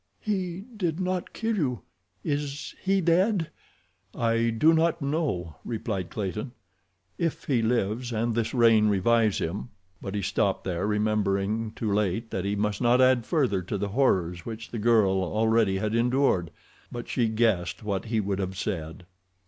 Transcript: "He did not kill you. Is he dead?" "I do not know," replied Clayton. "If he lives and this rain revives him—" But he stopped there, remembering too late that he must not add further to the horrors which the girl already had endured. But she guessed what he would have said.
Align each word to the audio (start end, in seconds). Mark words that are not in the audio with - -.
"He 0.19 0.65
did 0.75 0.99
not 0.99 1.31
kill 1.31 1.55
you. 1.55 1.81
Is 2.23 2.73
he 2.81 3.01
dead?" 3.01 3.51
"I 4.15 4.49
do 4.49 4.73
not 4.73 4.99
know," 4.99 5.57
replied 5.63 6.09
Clayton. 6.09 6.53
"If 7.19 7.43
he 7.43 7.61
lives 7.61 8.11
and 8.11 8.33
this 8.33 8.51
rain 8.51 8.87
revives 8.87 9.37
him—" 9.37 9.69
But 10.01 10.15
he 10.15 10.23
stopped 10.23 10.63
there, 10.63 10.87
remembering 10.87 11.69
too 11.73 11.93
late 11.93 12.31
that 12.31 12.45
he 12.45 12.55
must 12.55 12.81
not 12.81 12.99
add 12.99 13.27
further 13.27 13.61
to 13.61 13.77
the 13.77 13.89
horrors 13.89 14.43
which 14.43 14.71
the 14.71 14.79
girl 14.79 15.21
already 15.23 15.77
had 15.77 15.93
endured. 15.93 16.49
But 16.91 17.07
she 17.07 17.27
guessed 17.27 17.83
what 17.83 18.05
he 18.05 18.19
would 18.19 18.39
have 18.39 18.57
said. 18.57 19.05